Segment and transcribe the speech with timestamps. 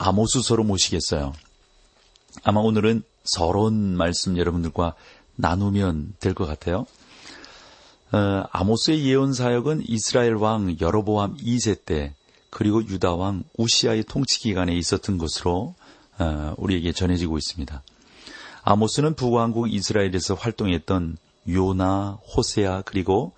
[0.00, 1.34] 아모스서로 모시겠어요.
[2.42, 4.94] 아마 오늘은 서러운 말씀 여러분들과
[5.36, 6.86] 나누면 될 것 같아요.
[8.12, 12.14] 어, 아모스의 예언 사역은 이스라엘 왕 여로보암 2세 때
[12.48, 15.74] 그리고 유다 왕 우시아의 통치 기간에 있었던 것으로
[16.18, 17.82] 어, 우리에게 전해지고 있습니다.
[18.62, 23.32] 아모스는 북왕국 이스라엘에서 활동했던 요나, 호세아 그리고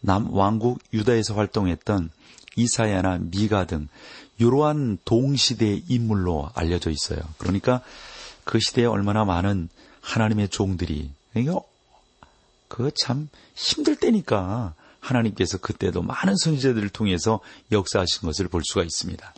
[0.00, 2.10] 남왕국 유다에서 활동했던
[2.58, 3.88] 이사야나 미가 등
[4.38, 7.20] 이러한 동시대의 인물로 알려져 있어요.
[7.38, 7.80] 그러니까
[8.44, 9.68] 그 시대에 얼마나 많은
[10.00, 11.60] 하나님의 종들이 그러니까
[12.68, 17.40] 그참 힘들 때니까 하나님께서 그때도 많은 선지자들을 통해서
[17.72, 19.34] 역사하신 것을 볼 수가 있습니다.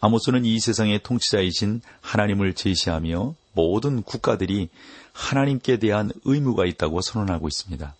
[0.00, 4.68] 아모스는 이 세상의 통치자이신 하나님을 제시하며 모든 국가들이
[5.12, 7.94] 하나님께 대한 의무가 있다고 선언하고 있습니다.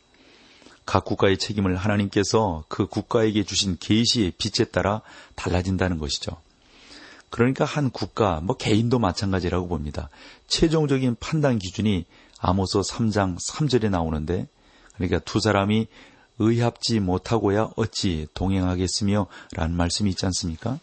[0.87, 5.03] 각 국가의 책임을 하나님께서 그 국가에게 주신 계시의 빛에 따라
[5.34, 6.37] 달라진다는 것이죠.
[7.28, 10.09] 그러니까 한 국가, 뭐 개인도 마찬가지라고 봅니다.
[10.47, 12.06] 최종적인 판단 기준이
[12.39, 14.47] 아모서 3장 3절에 나오는데
[14.95, 15.89] 그러니까 두 사람이
[16.39, 20.78] 의합지 못하고야 어찌 동행하겠으며 라는 말씀이 있지 않습니까?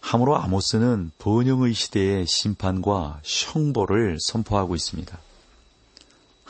[0.00, 5.18] 함으로 아모스는 번영의 시대의 심판과 형벌을 선포하고 있습니다.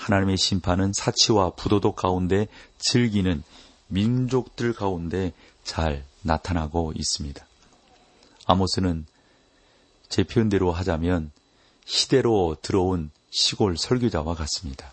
[0.02, 3.42] 하나님의 심판은 사치와 부도덕 가운데 즐기는
[3.86, 7.46] 민족들 가운데 잘 나타나고 있습니다.
[8.46, 9.06] 아모스는
[10.08, 11.30] 제 표현대로 하자면
[11.84, 14.92] 시대로 들어온 시골 설교자와 같습니다.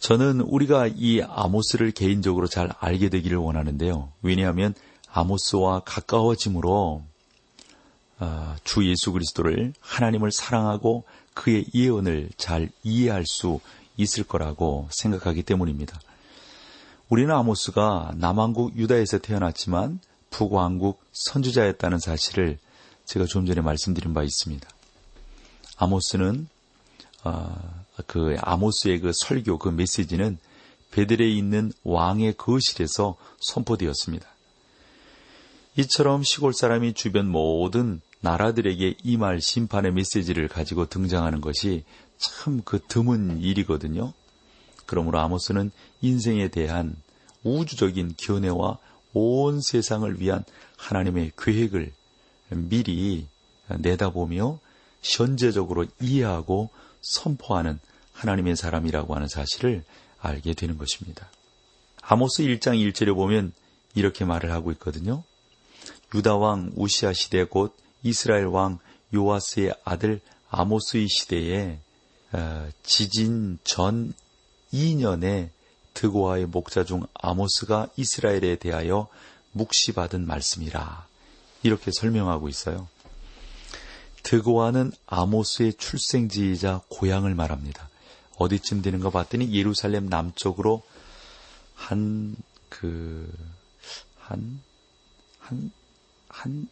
[0.00, 4.12] 저는 우리가 이 아모스를 개인적으로 잘 알게 되기를 원하는데요.
[4.22, 4.74] 왜냐하면
[5.10, 7.04] 아모스와 가까워짐으로
[8.18, 13.60] 아, 주 예수 그리스도를 하나님을 사랑하고 그의 예언을 잘 이해할 수
[13.96, 16.00] 있을 거라고 생각하기 때문입니다.
[17.08, 20.00] 우리는 아모스가 남왕국 유다에서 태어났지만
[20.30, 22.58] 북왕국 선주자였다는 사실을
[23.04, 24.68] 제가 좀 전에 말씀드린 바 있습니다.
[25.76, 26.48] 아모스는
[27.24, 30.38] 어, 그 아모스의 그 설교 그 메시지는
[30.90, 34.26] 베들에 있는 왕의 거실에서 선포되었습니다.
[35.76, 41.84] 이처럼 시골 사람이 주변 모든 나라들에게 임할 심판의 메시지를 가지고 등장하는 것이
[42.18, 44.12] 참 그 드문 일이거든요.
[44.86, 45.70] 그러므로 아모스는
[46.00, 46.96] 인생에 대한
[47.42, 48.78] 우주적인 견해와
[49.12, 50.44] 온 세상을 위한
[50.76, 51.92] 하나님의 계획을
[52.50, 53.26] 미리
[53.68, 54.58] 내다보며
[55.02, 56.70] 현재적으로 이해하고
[57.00, 57.78] 선포하는
[58.12, 59.84] 하나님의 사람이라고 하는 사실을
[60.18, 61.28] 알게 되는 것입니다.
[62.02, 63.52] 아모스 1장 1절에 보면
[63.94, 65.22] 이렇게 말을 하고 있거든요.
[66.14, 68.78] 유다 왕 우시아 시대 곧 이스라엘 왕
[69.14, 70.20] 요아스의 아들
[70.50, 71.83] 아모스의 시대에 어,
[72.82, 74.14] 지진 전
[74.72, 75.50] 2년에
[75.94, 79.08] 드고아의 목자 중 아모스가 이스라엘에 대하여
[79.52, 81.06] 묵시받은 말씀이라.
[81.62, 82.88] 이렇게 설명하고 있어요.
[84.24, 87.88] 드고아는 아모스의 출생지이자 고향을 말합니다.
[88.36, 90.82] 어디쯤 되는가 봤더니 예루살렘 남쪽으로
[91.74, 92.34] 한,
[92.68, 93.32] 그,
[94.18, 94.60] 한,
[95.38, 95.70] 한,
[96.28, 96.68] 한,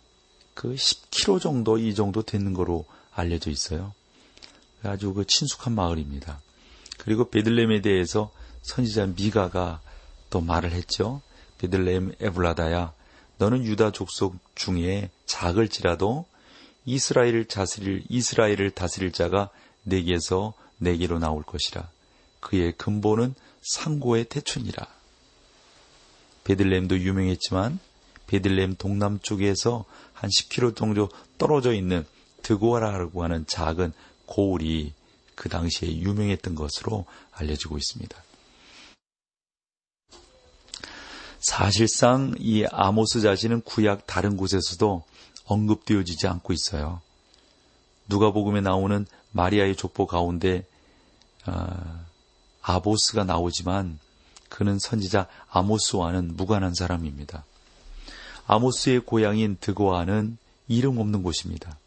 [0.55, 2.84] 그 10km 정도 이 정도 되는 거로
[3.15, 3.95] 알려져 있어요.
[4.82, 6.41] 아주 그 친숙한 마을입니다.
[6.98, 8.31] 그리고 베들렘에 대해서
[8.62, 9.81] 선지자 미가가
[10.31, 11.20] 또 말을 했죠.
[11.59, 12.92] 베들렘 에블라다야,
[13.38, 16.26] 너는 유다 족속 중에 작을지라도
[16.84, 19.50] 이스라엘을 다스릴 이스라엘을 다스릴 자가
[19.84, 21.88] 내게서 내게로 나올 것이라.
[22.41, 24.87] 그의 근본은 상고의 태춘이라.
[26.44, 27.78] 베들렘도 유명했지만
[28.27, 31.09] 베들렘 동남쪽에서 한 10km 정도
[31.39, 32.04] 떨어져 있는
[32.42, 33.92] 드고아라고 하는 작은
[34.27, 34.92] 고울이
[35.34, 38.22] 그 당시에 유명했던 것으로 알려지고 있습니다.
[41.41, 45.03] 사실상 이 아모스 자신은 구약 다른 곳에서도
[45.45, 47.01] 언급되어지지 않고 있어요.
[48.09, 50.65] 누가복음에 나오는 마리아의 족보 가운데
[51.47, 52.04] 어,
[52.63, 53.98] 아보스가 나오지만
[54.48, 57.45] 그는 선지자 아모스와는 무관한 사람입니다.
[58.47, 60.36] 아모스의 고향인 드고아는
[60.69, 61.78] 이름 없는 곳입니다.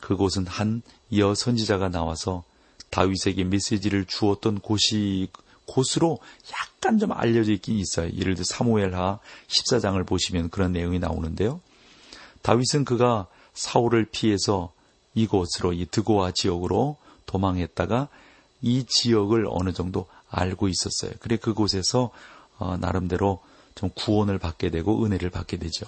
[0.00, 0.82] 그곳은 한
[1.16, 2.44] 여 선지자가 나와서
[2.90, 5.28] 다윗에게 메시지를 주었던 곳이
[5.66, 6.18] 곳으로
[6.52, 8.10] 약간 좀 알려져 있긴 있어요.
[8.12, 11.60] 예를 들어 사무엘하 14장을 보시면 그런 내용이 나오는데요.
[12.42, 14.72] 다윗은 그가 사울을 피해서
[15.14, 16.96] 이곳으로 이 드고아 지역으로
[17.26, 18.08] 도망했다가
[18.62, 21.12] 이 지역을 어느 정도 알고 있었어요.
[21.20, 22.10] 그래 그곳에서
[22.58, 23.40] 어, 나름대로
[23.74, 25.86] 좀 구원을 받게 되고 은혜를 받게 되죠.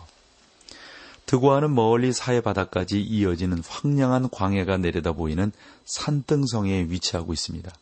[1.32, 5.50] 드고아는 멀리 사해 바다까지 이어지는 황량한 광해가 내려다 보이는
[5.86, 7.72] 산등성에 위치하고 있습니다.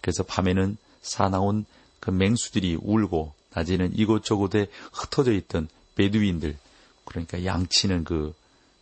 [0.00, 1.66] 그래서 밤에는 사나운
[2.00, 6.56] 그 맹수들이 울고 낮에는 이곳저곳에 흩어져 있던 베두인들
[7.04, 8.32] 그러니까 양치는 그,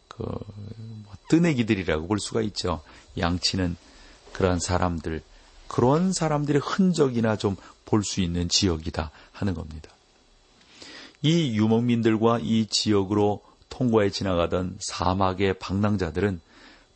[0.06, 2.82] 그, 뭐 뜨내기들이라고 볼 수가 있죠.
[3.18, 3.76] 양치는
[4.32, 5.22] 그러한 사람들,
[5.66, 7.56] 그런 사람들의 흔적이나 좀
[7.88, 9.90] 볼 수 있는 지역이다 하는 겁니다.
[11.22, 13.47] 이 유목민들과 이 지역으로
[13.78, 16.40] 통과해 지나가던 사막의 방랑자들은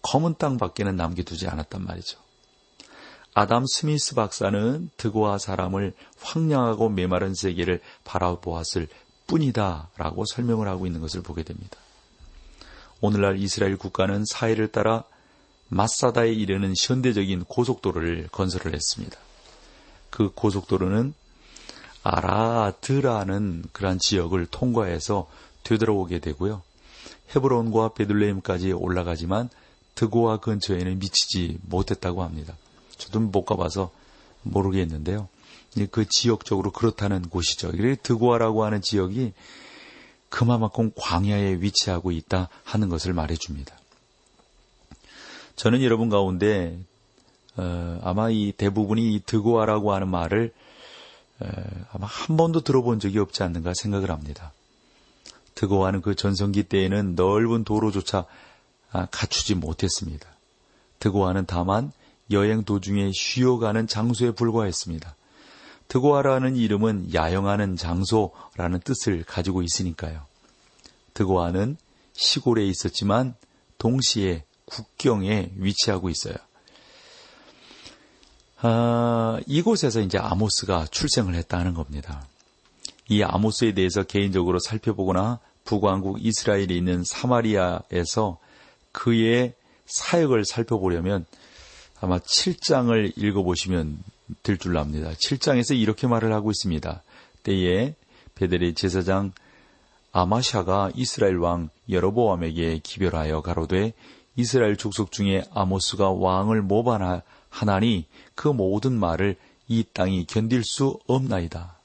[0.02, 2.18] 검은 땅 밖에는 남겨두지 않았단 말이죠.
[3.34, 8.88] 아담 스미스 박사는 드고아 사람을 황량하고 메마른 세계를 바라보았을
[9.28, 11.78] 뿐이다 라고 설명을 하고 있는 것을 보게 됩니다.
[13.00, 15.04] 오늘날 이스라엘 국가는 사해를 따라
[15.68, 19.16] 마사다에 이르는 현대적인 고속도로를 건설을 했습니다.
[20.10, 21.14] 그 고속도로는
[22.02, 25.30] 아라드라는 그러한 지역을 통과해서
[25.62, 26.62] 되돌아오게 되고요.
[27.34, 29.48] 헤브론과 베들레헴까지 올라가지만
[29.94, 32.54] 드고아 근처에는 미치지 못했다고 합니다.
[32.96, 33.90] 저도 못 가봐서
[34.42, 35.28] 모르겠는데요.
[35.90, 37.70] 그 지역적으로 그렇다는 곳이죠.
[37.72, 39.32] 그래 드고아라고 하는 지역이
[40.28, 43.74] 그만큼 광야에 위치하고 있다 하는 것을 말해줍니다.
[45.56, 46.78] 저는 여러분 가운데
[47.56, 50.52] 어, 아마 이 대부분이 이 드고아라고 하는 말을
[51.42, 51.46] 에,
[51.92, 54.52] 아마 한 번도 들어본 적이 없지 않는가 생각을 합니다.
[55.54, 58.26] 드고아는 그 전성기 때에는 넓은 도로조차
[58.92, 60.28] 아, 갖추지 못했습니다.
[60.98, 61.92] 드고아는 다만
[62.30, 65.16] 여행 도중에 쉬어가는 장소에 불과했습니다.
[65.88, 70.24] 드고아라는 이름은 야영하는 장소라는 뜻을 가지고 있으니까요.
[71.14, 71.76] 드고아는
[72.14, 73.34] 시골에 있었지만
[73.78, 76.34] 동시에 국경에 위치하고 있어요.
[78.60, 82.26] 아, 이곳에서 이제 아모스가 출생을 했다는 겁니다.
[83.12, 88.38] 이 아모스에 대해서 개인적으로 살펴보거나 북왕국 이스라엘에 있는 사마리아에서
[88.90, 89.52] 그의
[89.84, 91.26] 사역을 살펴보려면
[92.00, 94.02] 아마 7장을 읽어보시면
[94.42, 95.10] 될 줄 압니다.
[95.10, 97.02] 7장에서 이렇게 말을 하고 있습니다.
[97.42, 97.94] 때에
[98.34, 99.32] 베델의 제사장
[100.12, 103.92] 아마샤가 이스라엘 왕 여로보암에게 기별하여 가로되
[104.36, 109.36] 이스라엘 족속 중에 아모스가 왕을 모반하나니 그 모든 말을
[109.68, 111.81] 이 땅이 견딜 수 없나이다.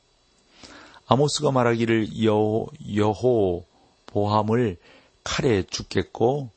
[1.07, 3.65] 아모스가 말하기를 여호, 여호
[4.07, 4.77] 보함을
[5.23, 6.49] 칼에 죽겠고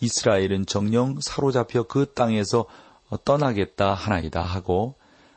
[0.00, 2.66] 이스라엘은 정령 사로잡혀 그 땅에서
[3.24, 4.94] 떠나겠다 하나이다 하고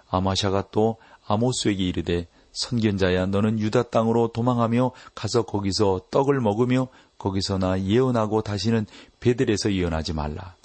[0.09, 0.97] 아마샤가 또
[1.27, 8.85] 아모스에게 이르되 선견자야 너는 유다 땅으로 도망하며 가서 거기서 떡을 먹으며 거기서나 예언하고 다시는
[9.19, 10.55] 베델에서 예언하지 말라.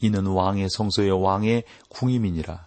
[0.00, 2.66] 이는 왕의 성소의 왕의 궁임이니라.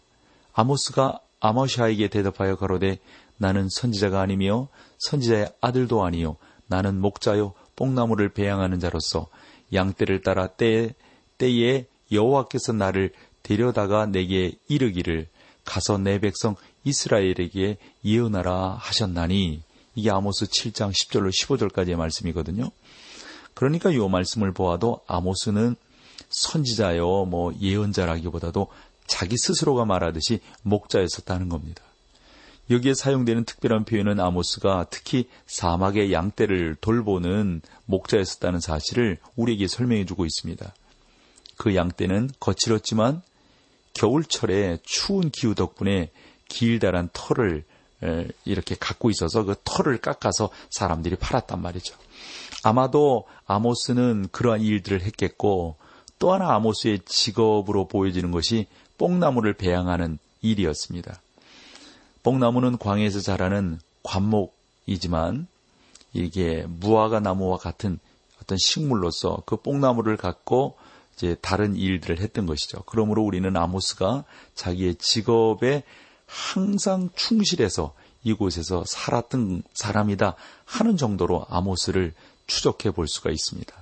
[0.53, 2.99] 아모스가 아모샤에게 대답하여 가로되
[3.39, 4.68] 나는 선지자가 아니며
[5.00, 6.36] 선지자의 아들도 아니요
[6.68, 9.27] 나는 목자요 뽕나무를 배양하는 자로서
[9.74, 10.94] 양떼를 따라 때
[11.38, 15.27] 때에 여호와께서 나를 데려다가 내게 이르기를
[15.63, 19.62] 가서 내 백성 이스라엘에게 예언하라 하셨나니
[19.95, 22.69] 이게 아모스 7장 10절로 15절까지의 말씀이거든요.
[23.53, 25.75] 그러니까 이 말씀을 보아도 아모스는
[26.29, 28.67] 선지자요 뭐 예언자라기보다도
[29.08, 31.84] 자기 스스로가 말하듯이 목자였었다는 겁니다.
[32.69, 40.73] 여기에 사용되는 특별한 표현은 아모스가 특히 사막의 양떼를 돌보는 목자였었다는 사실을 우리에게 설명해 주고 있습니다.
[41.57, 43.21] 그 양떼는 거칠었지만
[43.93, 46.11] 겨울철에 추운 기후 덕분에
[46.47, 47.63] 길다란 털을
[48.45, 51.95] 이렇게 갖고 있어서 그 털을 깎아서 사람들이 팔았단 말이죠.
[52.63, 55.75] 아마도 아모스는 그러한 일들을 했겠고
[56.19, 61.19] 또 하나 아모스의 직업으로 보여지는 것이 뽕나무를 배양하는 일이었습니다.
[62.23, 65.47] 뽕나무는 광에서 자라는 관목이지만
[66.13, 67.99] 이게 무화과 나무와 같은
[68.41, 70.75] 어떤 식물로서 그 뽕나무를 갖고
[71.15, 72.83] 이제 다른 일들을 했던 것이죠.
[72.85, 74.23] 그러므로 우리는 아모스가
[74.55, 75.83] 자기의 직업에
[76.25, 80.35] 항상 충실해서 이곳에서 살았던 사람이다
[80.65, 82.13] 하는 정도로 아모스를
[82.47, 83.75] 추적해 볼 수가 있습니다.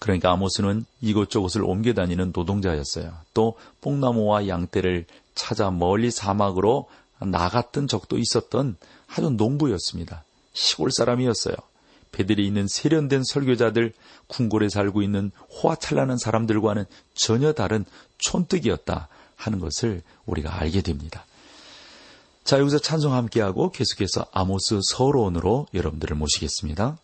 [0.00, 3.12] 그러니까 아모스는 이곳저곳을 옮겨 다니는 노동자였어요.
[3.34, 5.06] 또 뽕나무와 양떼를
[5.38, 6.88] 찾아 멀리 사막으로
[7.20, 8.76] 나갔던 적도 있었던
[9.06, 10.24] 아주 농부였습니다.
[10.52, 11.54] 시골 사람이었어요.
[12.10, 13.92] 배들이 있는 세련된 설교자들,
[14.26, 17.84] 궁궐에 살고 있는 호화찬란한 사람들과는 전혀 다른
[18.18, 21.24] 촌뜨기였다 하는 것을 우리가 알게 됩니다.
[22.44, 26.98] 자, 여기서 찬송 함께하고 계속해서 아모스 서론으로 여러분들을 모시겠습니다.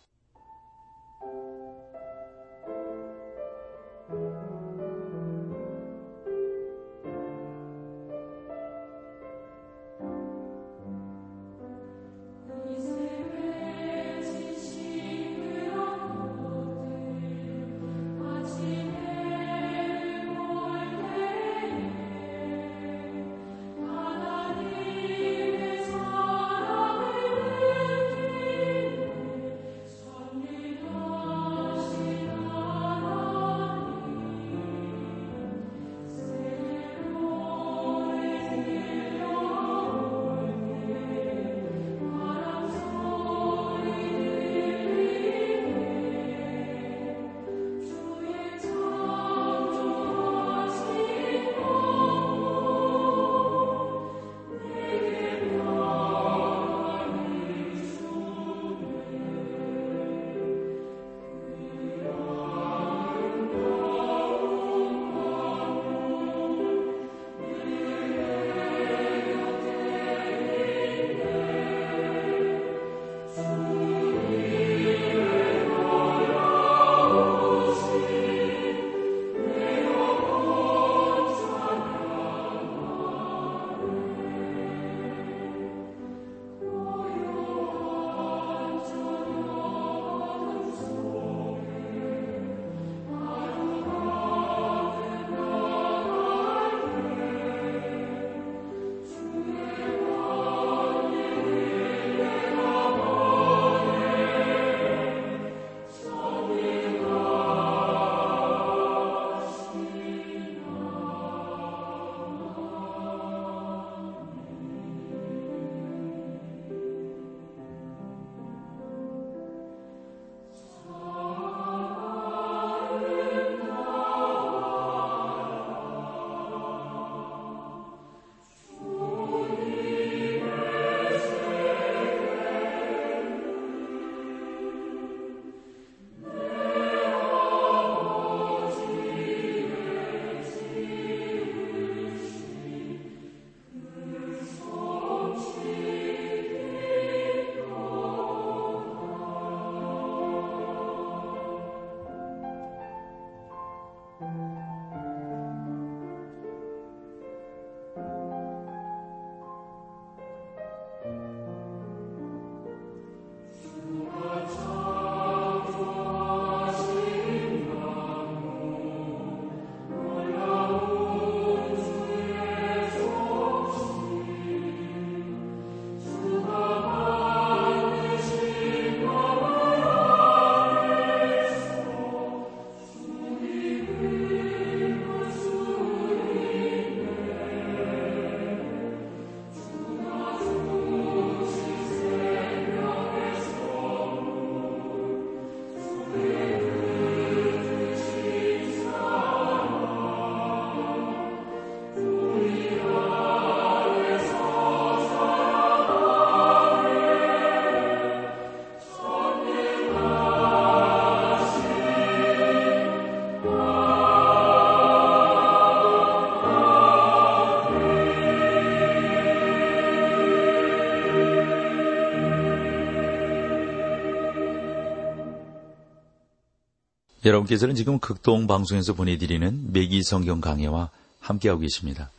[227.25, 232.11] 여러분께서는 지금 극동 방송에서 보내드리는 매기 성경 강해와 함께하고 계십니다.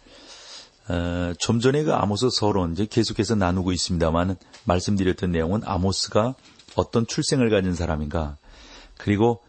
[0.89, 6.35] 어, 좀 전에 그 아모스 서론 이제 계속해서 나누고 있습니다만 말씀드렸던 내용은 아모스가
[6.75, 8.37] 어떤 출생을 가진 사람인가
[8.97, 9.41] 그리고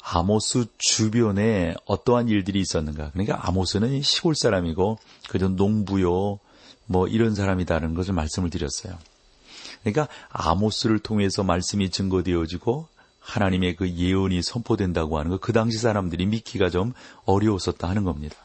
[0.00, 4.98] 아모스 주변에 어떠한 일들이 있었는가 그러니까 아모스는 시골 사람이고
[5.28, 6.38] 그저 농부요
[6.86, 8.96] 뭐 이런 사람이다는 것을 말씀을 드렸어요.
[9.82, 12.88] 그러니까 아모스를 통해서 말씀이 증거되어지고
[13.20, 16.92] 하나님의 그 예언이 선포된다고 하는 것, 그 당시 사람들이 믿기가 좀
[17.24, 18.36] 어려웠었다 하는 겁니다.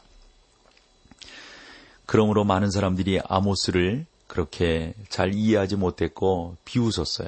[2.05, 7.27] 그러므로 많은 사람들이 아모스를 그렇게 잘 이해하지 못했고 비웃었어요.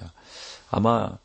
[0.69, 1.17] 아마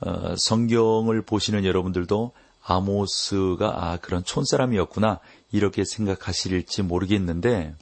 [0.00, 5.18] 어, 성경을 보시는 여러분들도 아모스가 아 그런 촌사람이었구나
[5.52, 7.74] 이렇게 생각하실지 모르겠는데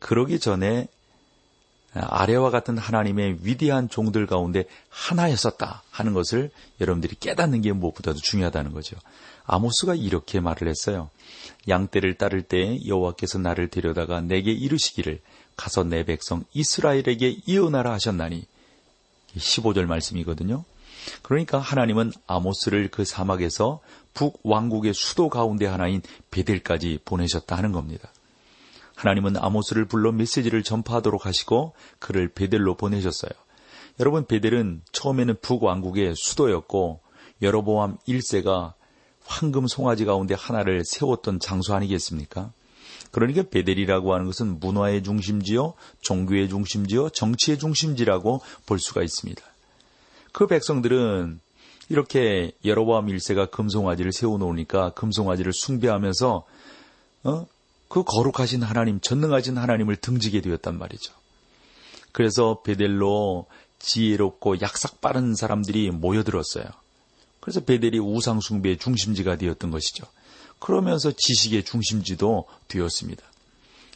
[0.00, 0.88] 그러기 전에
[1.92, 8.96] 아래와 같은 하나님의 위대한 종들 가운데 하나였었다 하는 것을 여러분들이 깨닫는 게 무엇보다도 중요하다는 거죠.
[9.44, 11.10] 아모스가 이렇게 말을 했어요.
[11.68, 15.20] 양떼를 따를 때 여호와께서 나를 데려다가 내게 이르시기를
[15.56, 18.46] 가서 내 백성 이스라엘에게 이어나라 하셨나니
[19.36, 20.64] 15절 말씀이거든요.
[21.22, 23.80] 그러니까 하나님은 아모스를 그 사막에서
[24.14, 28.10] 북 왕국의 수도 가운데 하나인 베델까지 보내셨다 하는 겁니다.
[29.00, 33.30] 하나님은 아모스를 불러 메시지를 전파하도록 하시고 그를 베델로 보내셨어요.
[33.98, 37.00] 여러분 베델은 처음에는 북왕국의 수도였고
[37.40, 38.74] 여로보암 1세가
[39.24, 42.52] 황금 송아지 가운데 하나를 세웠던 장소 아니겠습니까?
[43.10, 49.42] 그러니까 베델이라고 하는 것은 문화의 중심지요, 종교의 중심지요, 정치의 중심지라고 볼 수가 있습니다.
[50.32, 51.40] 그 백성들은
[51.88, 56.44] 이렇게 여로보암 1세가 금송아지를 세워놓으니까 금송아지를 숭배하면서
[57.24, 57.46] 어?
[57.90, 61.12] 그 거룩하신 하나님, 전능하신 하나님을 등지게 되었단 말이죠.
[62.12, 63.46] 그래서 베델로
[63.80, 66.64] 지혜롭고 약삭 빠른 사람들이 모여들었어요.
[67.40, 70.06] 그래서 베델이 우상숭배의 중심지가 되었던 것이죠.
[70.60, 73.24] 그러면서 지식의 중심지도 되었습니다.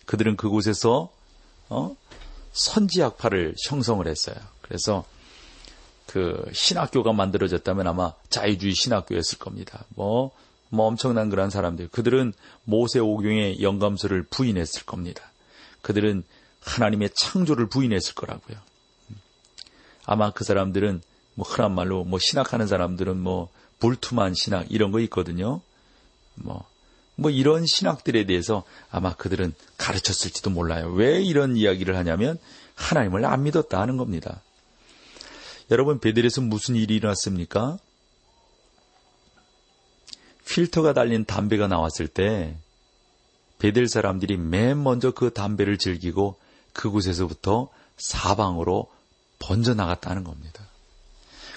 [0.07, 1.13] 그들은 그곳에서
[1.69, 1.95] 어?
[2.53, 4.35] 선지학파를 형성을 했어요.
[4.61, 5.05] 그래서
[6.07, 9.85] 그 신학교가 만들어졌다면 아마 자유주의 신학교였을 겁니다.
[9.91, 10.33] 뭐
[10.75, 11.89] 뭐 엄청난 그런 사람들.
[11.89, 12.33] 그들은
[12.65, 15.23] 모세 오경의 영감서를 부인했을 겁니다.
[15.83, 16.25] 그들은
[16.61, 18.57] 하나님의 창조를 부인했을 거라고요.
[20.07, 21.03] 아마 그 사람들은
[21.35, 25.61] 뭐 흔한 말로 뭐 신학하는 사람들은 뭐 불투만 신학 이런 거 있거든요.
[26.35, 26.67] 뭐,
[27.17, 30.91] 뭐 이런 신학들에 대해서 아마 그들은 가르쳤을지도 몰라요.
[30.93, 32.39] 왜 이런 이야기를 하냐면
[32.75, 34.43] 하나님을 안 믿었다 하는 겁니다.
[35.71, 37.79] 여러분 베델에서 무슨 일이 일어났습니까?
[40.47, 42.57] 필터가 달린 담배가 나왔을 때
[43.59, 46.37] 베델 사람들이 맨 먼저 그 담배를 즐기고
[46.73, 48.89] 그곳에서부터 사방으로
[49.39, 50.67] 번져 나갔다는 겁니다.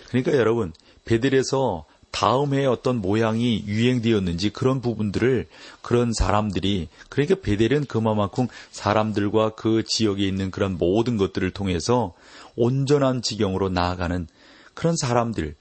[0.10, 0.74] 그러니까 여러분
[1.06, 5.48] 베델에서 다음 해에 어떤 모양이 유행되었는지 그런 부분들을
[5.82, 12.14] 그런 사람들이 그러니까 베델은 그만큼 사람들과 그 지역에 있는 그런 모든 것들을 통해서
[12.56, 14.28] 온전한 지경으로 나아가는
[14.74, 15.56] 그런 사람들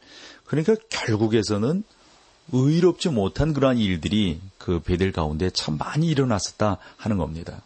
[0.45, 1.83] 그러니까 결국에서는
[2.52, 7.62] 의롭지 못한 그러한 일들이 그 베델 가운데 참 많이 일어났었다 하는 겁니다.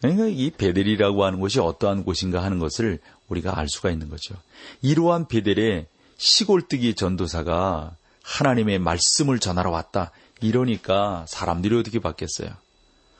[0.00, 4.34] 그러니까 이 베델이라고 하는 곳이 어떠한 곳인가 하는 것을 우리가 알 수가 있는 거죠.
[4.82, 5.86] 이러한 베델에
[6.18, 10.10] 시골뜨기 전도사가 하나님의 말씀을 전하러 왔다.
[10.40, 12.50] 이러니까 사람들이 어떻게 받겠어요?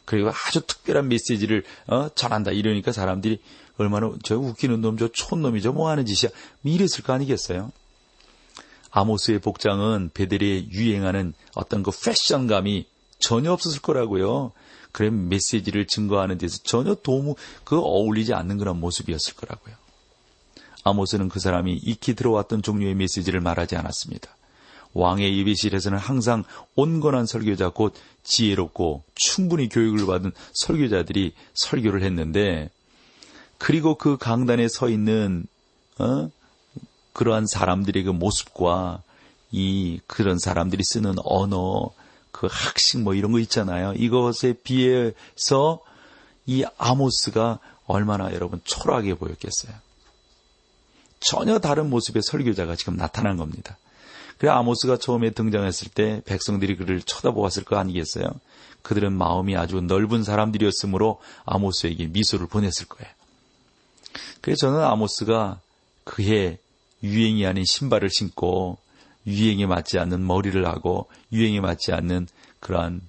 [0.04, 2.50] 그리고 아주 특별한 메시지를 어, 전한다.
[2.50, 3.40] 이러니까 사람들이
[3.78, 6.30] 얼마나 저 웃기는 놈, 저 촌놈이 죠뭐 하는 짓이야.
[6.64, 7.72] 이랬을 거 아니겠어요?
[8.94, 12.86] 아모스의 복장은 베델에 유행하는 어떤 그 패션감이
[13.18, 14.52] 전혀 없었을 거라고요.
[14.92, 19.74] 그래 메시지를 증거하는 데서 전혀 도무 그 어울리지 않는 그런 모습이었을 거라고요.
[20.84, 24.36] 아모스는 그 사람이 익히 들어왔던 종류의 메시지를 말하지 않았습니다.
[24.92, 26.44] 왕의 예배실에서는 항상
[26.76, 32.70] 온건한 설교자 곧 지혜롭고 충분히 교육을 받은 설교자들이 설교를 했는데
[33.58, 35.46] 그리고 그 강단에 서 있는
[35.98, 36.30] 어?
[37.14, 39.02] 그러한 사람들의 그 모습과
[39.50, 41.90] 이 그런 사람들이 쓰는 언어,
[42.32, 43.94] 그 학식 뭐 이런 거 있잖아요.
[43.94, 45.80] 이것에 비해서
[46.44, 49.72] 이 아모스가 얼마나 여러분 초라하게 보였겠어요.
[51.20, 53.78] 전혀 다른 모습의 설교자가 지금 나타난 겁니다.
[54.36, 58.26] 그래 아모스가 처음에 등장했을 때 백성들이 그를 쳐다보았을 거 아니겠어요?
[58.82, 63.10] 그들은 마음이 아주 넓은 사람들이었으므로 아모스에게 미소를 보냈을 거예요.
[64.40, 65.60] 그래서 저는 아모스가
[66.02, 66.58] 그해
[67.04, 68.78] 유행이 아닌 신발을 신고
[69.26, 72.26] 유행에 맞지 않는 머리를 하고 유행에 맞지 않는
[72.60, 73.02] 그러한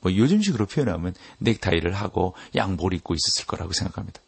[0.00, 4.20] 뭐 요즘식으로 표현하면 넥타이를 하고 양복 을 입고 있었을 거라고 생각합니다.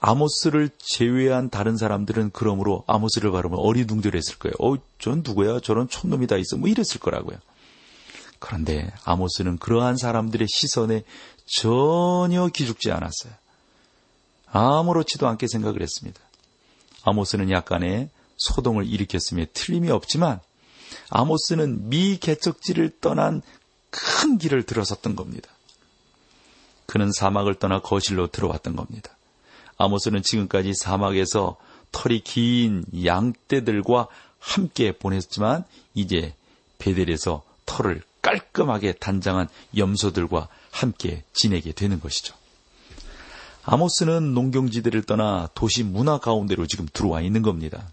[0.00, 4.54] 아모스를 제외한 다른 사람들은 그러므로 아모스를 바르면 어리둥절했을 거예요.
[4.60, 5.60] 어, 전 누구야?
[5.60, 6.58] 저런 촌놈이 다 있어.
[6.58, 7.38] 뭐 이랬을 거라고요.
[8.38, 11.04] 그런데 아모스는 그러한 사람들의 시선에
[11.46, 13.32] 전혀 기죽지 않았어요.
[14.52, 16.20] 아무렇지도 않게 생각을 했습니다.
[17.06, 20.40] 아모스는 약간의 소동을 일으켰음에 틀림이 없지만
[21.08, 23.42] 아모스는 미 개척지를 떠난
[23.90, 25.48] 큰 길을 들어섰던 겁니다.
[26.86, 29.16] 그는 사막을 떠나 거실로 들어왔던 겁니다.
[29.78, 31.56] 아모스는 지금까지 사막에서
[31.92, 35.64] 털이 긴 양떼들과 함께 보냈지만
[35.94, 36.34] 이제
[36.78, 42.34] 베델에서 털을 깔끔하게 단장한 염소들과 함께 지내게 되는 것이죠.
[43.66, 47.88] 아모스는 농경지대를 떠나 도시 문화 가운데로 지금 들어와 있는 겁니다.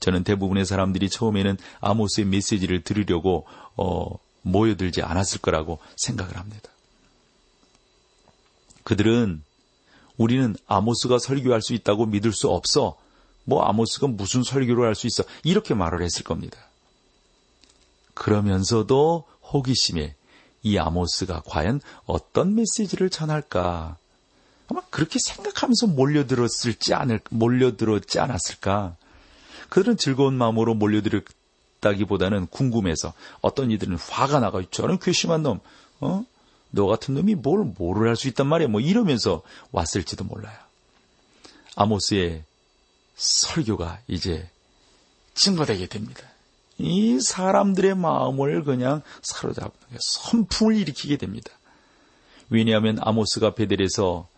[0.00, 6.70] 저는 대부분의 사람들이 처음에는 아모스의 메시지를 들으려고 어, 모여들지 않았을 거라고 생각을 합니다.
[8.82, 9.42] 그들은
[10.16, 12.96] 우리는 아모스가 설교할 수 있다고 믿을 수 없어.
[13.44, 15.22] 뭐 아모스가 무슨 설교를 할 수 있어.
[15.44, 16.58] 이렇게 말을 했을 겁니다.
[18.14, 20.16] 그러면서도 호기심에
[20.62, 23.98] 이 아모스가 과연 어떤 메시지를 전할까?
[24.68, 28.96] 아마 그렇게 생각하면서 몰려들었을지 않을, 몰려들었지 않았을까?
[29.68, 35.60] 그들은 즐거운 마음으로 몰려들었다기보다는 궁금해서 어떤 이들은 화가 나가 저는 괘씸한 놈,
[36.00, 36.24] 어?
[36.70, 38.68] 너 같은 놈이 뭘 뭐를 할 수 있단 말이야.
[38.68, 40.56] 뭐 이러면서 왔을지도 몰라요.
[41.76, 42.44] 아모스의
[43.16, 44.48] 설교가 이제
[45.34, 46.22] 증거되게 됩니다.
[46.78, 51.50] 이 사람들의 마음을 그냥 사로잡는 선풍을 일으키게 됩니다.
[52.50, 54.28] 왜냐하면 아모스가 베델에서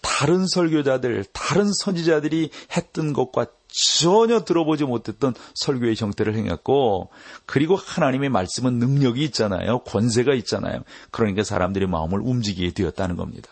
[0.00, 7.10] 다른 설교자들, 다른 선지자들이 했던 것과 전혀 들어보지 못했던 설교의 형태를 행했고,
[7.46, 9.80] 그리고 하나님의 말씀은 능력이 있잖아요.
[9.80, 10.82] 권세가 있잖아요.
[11.10, 13.50] 그러니까 사람들의 마음을 움직이게 되었다는 겁니다.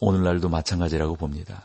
[0.00, 1.64] 오늘날도 마찬가지라고 봅니다.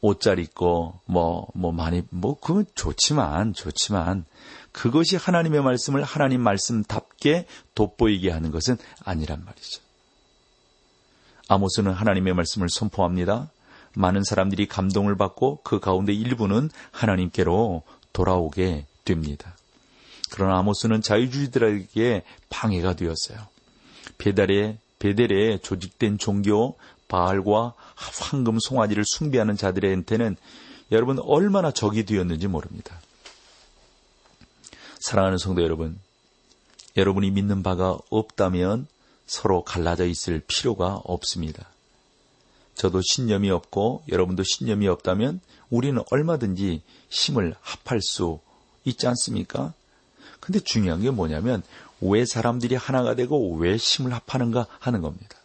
[0.00, 4.24] 옷 잘 입고, 뭐, 뭐 많이, 뭐, 그건 좋지만, 좋지만,
[4.72, 9.81] 그것이 하나님의 말씀을 하나님 말씀답게 돋보이게 하는 것은 아니란 말이죠.
[11.48, 13.50] 아모스는 하나님의 말씀을 선포합니다.
[13.94, 19.54] 많은 사람들이 감동을 받고 그 가운데 일부는 하나님께로 돌아오게 됩니다.
[20.30, 23.38] 그러나 아모스는 자유주의들에게 방해가 되었어요.
[24.18, 26.76] 베달에 베델에 조직된 종교
[27.08, 30.36] 바알과 황금 송아지를 숭배하는 자들한테는
[30.92, 33.00] 여러분 얼마나 적이 되었는지 모릅니다.
[35.00, 35.98] 사랑하는 성도 여러분,
[36.96, 38.86] 여러분이 믿는 바가 없다면
[39.32, 41.66] 서로 갈라져 있을 필요가 없습니다.
[42.74, 45.40] 저도 신념이 없고 여러분도 신념이 없다면
[45.70, 48.40] 우리는 얼마든지 힘을 합할 수
[48.84, 49.72] 있지 않습니까?
[50.38, 51.62] 근데 중요한 게 뭐냐면
[52.02, 55.38] 왜 사람들이 하나가 되고 왜 힘을 합하는가 하는 겁니다.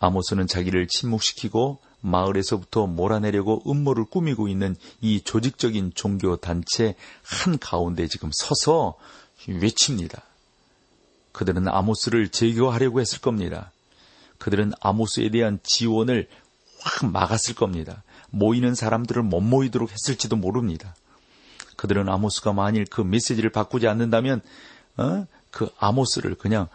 [0.00, 8.30] 아모스는 자기를 침묵시키고 마을에서부터 몰아내려고 음모를 꾸미고 있는 이 조직적인 종교 단체 한 가운데 지금
[8.32, 8.96] 서서
[9.46, 10.24] 외칩니다.
[11.32, 13.72] 그들은 아모스를 제거하려고 했을 겁니다.
[14.38, 16.28] 그들은 아모스에 대한 지원을
[16.80, 18.02] 확 막았을 겁니다.
[18.30, 20.94] 모이는 사람들을 못 모이도록 했을지도 모릅니다.
[21.76, 24.40] 그들은 아모스가 만일 그 메시지를 바꾸지 않는다면
[24.96, 25.26] 어?
[25.50, 26.68] 그 아모스를 그냥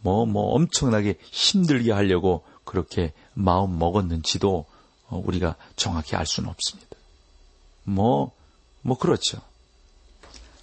[0.00, 4.66] 뭐뭐 뭐 엄청나게 힘들게 하려고 그렇게 마음 먹었는지도
[5.08, 6.96] 어, 우리가 정확히 알 수는 없습니다.
[7.84, 8.32] 뭐,
[8.80, 9.40] 뭐 그렇죠.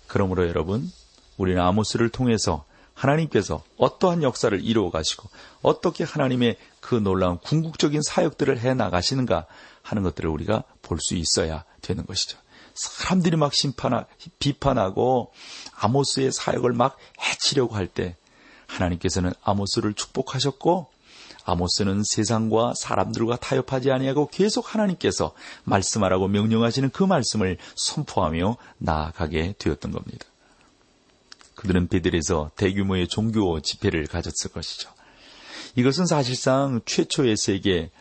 [0.08, 0.92] 그러므로 여러분,
[1.38, 2.66] 우리는 아모스를 통해서
[3.00, 5.30] 하나님께서 어떠한 역사를 이루어 가시고
[5.62, 9.46] 어떻게 하나님의 그 놀라운 궁극적인 사역들을 해 나가시는가
[9.82, 12.38] 하는 것들을 우리가 볼 수 있어야 되는 것이죠.
[12.76, 14.06] 사람들이 막 심판하,
[14.40, 15.32] 비판하고
[15.76, 18.18] 아모스의 사역을 막 해치려고 할 때
[18.68, 20.88] 하나님께서는 아모스를 축복하셨고
[21.46, 25.34] 아모스는 세상과 사람들과 타협하지 아니하고 계속 하나님께서
[25.64, 30.26] 말씀하라고 명령하시는 그 말씀을 선포하며 나아가게 되었던 겁니다.
[31.60, 34.90] 그들은 베델에서 대규모의 종교 집회를 가졌을 것이죠.
[35.76, 37.92] 이것은 사실상 최초의 세계,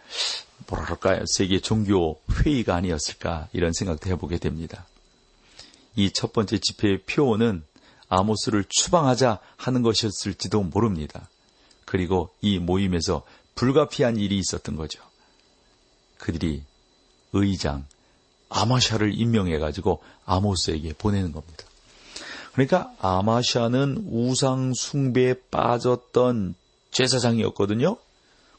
[0.69, 4.87] 뭐랄까요, 세계 종교 회의가 아니었을까, 이런 생각도 해보게 됩니다.
[5.97, 7.65] 이 첫 번째 집회의 표어는
[8.09, 11.29] 아모스를 추방하자 하는 것이었을지도 모릅니다.
[11.85, 13.25] 그리고 이 모임에서
[13.57, 15.03] 불가피한 일이 있었던 거죠.
[16.19, 16.63] 그들이
[17.33, 17.87] 의장
[18.51, 21.68] 아마샤를 임명해가지고 아모스에게 보내는 겁니다.
[22.59, 26.57] 그러니까 아마샤는 우상 숭배에 빠졌던
[26.91, 27.99] 제사장이었거든요.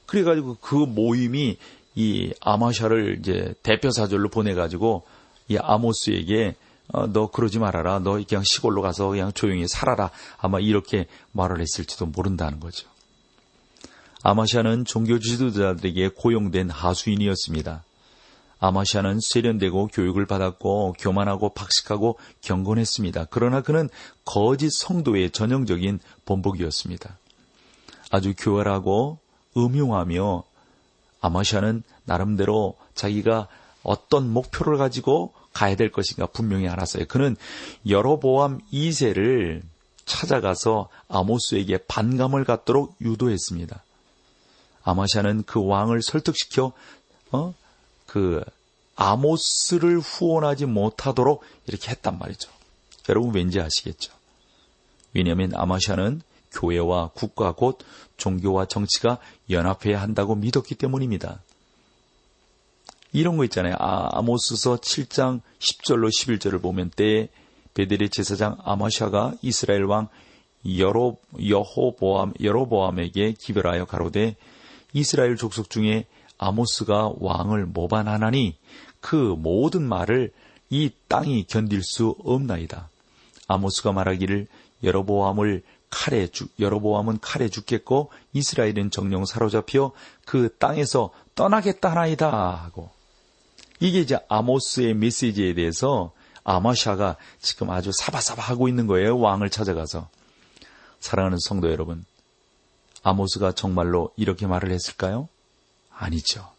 [0.05, 1.57] 그래가지고 그 모임이
[1.95, 5.03] 이 아마샤를 이제 대표 사절로 보내가지고
[5.49, 6.55] 이 아모스에게
[6.93, 7.99] 어, 너 그러지 말아라.
[7.99, 10.11] 너 그냥 시골로 가서 그냥 조용히 살아라.
[10.37, 12.87] 아마 이렇게 말을 했을지도 모른다는 거죠.
[14.23, 17.83] 아마샤는 종교 지도자들에게 고용된 하수인이었습니다.
[18.59, 23.27] 아마샤는 세련되고 교육을 받았고 교만하고 박식하고 경건했습니다.
[23.29, 23.89] 그러나 그는
[24.25, 27.17] 거짓 성도의 전형적인 본복이었습니다.
[28.11, 29.19] 아주 교활하고
[29.55, 30.43] 음흉하며
[31.21, 33.47] 아마샤는 나름대로 자기가
[33.83, 37.05] 어떤 목표를 가지고 가야 될 것인가 분명히 알았어요.
[37.07, 37.35] 그는
[37.87, 39.61] 여로보암 2세를
[40.05, 43.83] 찾아가서 아모스에게 반감을 갖도록 유도했습니다.
[44.83, 46.73] 아마샤는 그 왕을 설득시켜
[47.31, 47.53] 어?
[48.09, 48.43] 그
[48.95, 52.49] 아모스를 후원하지 못하도록 이렇게 했단 말이죠.
[53.07, 54.11] 여러분 왠지 아시겠죠?
[55.13, 57.77] 왜냐하면 아마샤는 교회와 국가 곧
[58.17, 59.19] 종교와 정치가
[59.51, 61.39] 연합해야 한다고 믿었기 때문입니다.
[63.13, 63.75] 이런 거 있잖아요.
[63.77, 67.29] 아, 모스서 7장 10절로 11절을 보면 때
[67.75, 70.07] 베델의 제사장 아마샤가 이스라엘 왕
[70.77, 74.35] 여로 여호보암 여로보암에게 기별하여 가로되
[74.93, 76.07] 이스라엘 족속 중에
[76.39, 78.57] 아모스가 왕을 모반하나니
[78.99, 80.31] 그 모든 말을
[80.69, 82.89] 이 땅이 견딜 수 없나이다.
[83.47, 84.47] 아모스가 말하기를
[84.83, 89.91] 여로보암을 칼에 죽, 여로보암은 칼에 죽겠고 이스라엘은 정령 사로잡혀
[90.25, 92.29] 그 땅에서 떠나겠다 하나이다
[92.63, 92.89] 하고
[93.79, 96.11] 이게 이제 아모스의 메시지에 대해서
[96.43, 99.19] 아마샤가 지금 아주 사바사바 하고 있는 거예요.
[99.19, 100.09] 왕을 찾아가서.
[100.99, 102.05] 사랑하는 성도 여러분.
[103.03, 105.29] 아모스가 정말로 이렇게 말을 했을까요?
[105.99, 106.49] 아니죠.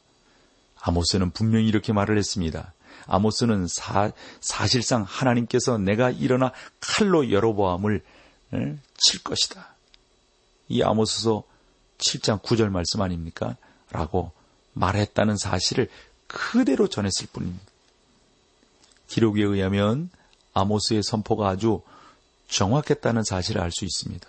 [0.81, 2.73] 아모스는 분명히 이렇게 말을 했습니다.
[3.07, 8.03] 아모스는 사, 사실상 하나님께서 내가 일어나 칼로 여로보암을
[8.99, 9.75] 칠 것이다.
[10.69, 11.43] 이 아모스서
[11.99, 13.57] 7장 9절 말씀 아닙니까?
[13.91, 14.33] 라고
[14.75, 15.89] 말했다는 사실을
[16.27, 17.65] 그대로 전했을 뿐입니다.
[19.09, 20.11] 기록에 의하면
[20.53, 21.83] 아모스의 선포가 아주
[22.49, 24.29] 정확했다는 사실을 알 수 있습니다.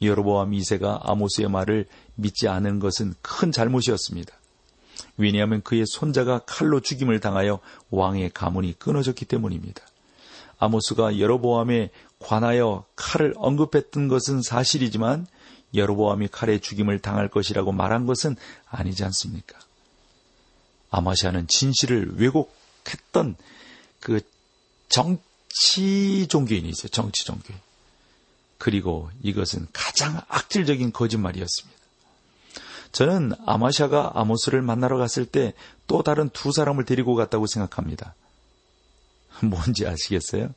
[0.00, 4.34] 여로보암 2세가 아모스의 말을 믿지 않은 것은 큰 잘못이었습니다.
[5.16, 9.82] 왜냐하면 그의 손자가 칼로 죽임을 당하여 왕의 가문이 끊어졌기 때문입니다.
[10.58, 15.26] 아모스가 여로보암에 관하여 칼을 언급했던 것은 사실이지만
[15.74, 18.36] 여로보암이 칼에 죽임을 당할 것이라고 말한 것은
[18.68, 19.58] 아니지 않습니까?
[20.90, 23.36] 아마샤는 진실을 왜곡했던
[24.00, 24.20] 그
[24.88, 26.88] 정치 종교인이죠.
[26.88, 27.58] 정치 종교인.
[28.58, 31.78] 그리고 이것은 가장 악질적인 거짓말이었습니다.
[32.92, 35.54] 저는 아마샤가 아모스를 만나러 갔을 때
[35.88, 38.14] 또 다른 두 사람을 데리고 갔다고 생각합니다.
[39.42, 40.54] 뭔지 아시겠어요?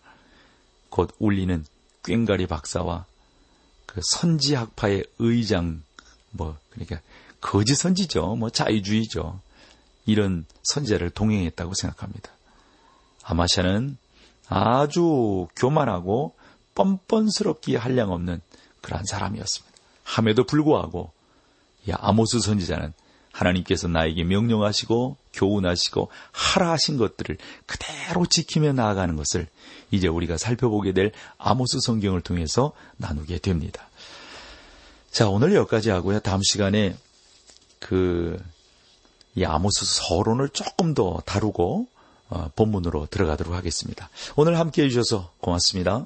[0.89, 1.65] 곧 울리는
[2.03, 3.05] 꽹가리 박사와
[3.85, 5.81] 그 선지 학파의 의장,
[6.31, 6.99] 뭐, 그러니까
[7.39, 8.35] 거짓 선지죠.
[8.35, 9.39] 뭐 자유주의죠.
[10.05, 12.29] 이런 선지자를 동행했다고 생각합니다.
[13.23, 13.97] 아마샤는
[14.47, 16.35] 아주 교만하고
[16.81, 18.41] 뻔뻔스럽기에 한량없는
[18.81, 19.77] 그러한 사람이었습니다.
[20.03, 21.11] 함에도 불구하고
[21.87, 22.93] 이 아모스 선지자는
[23.31, 29.47] 하나님께서 나에게 명령하시고 교훈하시고 하라 하신 것들을 그대로 지키며 나아가는 것을
[29.89, 33.87] 이제 우리가 살펴보게 될 아모스 성경을 통해서 나누게 됩니다.
[35.11, 36.19] 자, 오늘 여기까지 하고요.
[36.19, 36.95] 다음 시간에
[37.79, 38.41] 그,
[39.35, 41.87] 이 아모스 서론을 조금 더 다루고,
[42.29, 44.09] 어, 본문으로 들어가도록 하겠습니다.
[44.37, 46.05] 오늘 함께 해주셔서 고맙습니다.